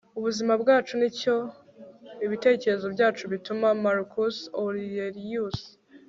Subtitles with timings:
[0.17, 1.35] ubuzima bwacu nicyo
[2.25, 5.59] ibitekerezo byacu bituma.- marcus aurelius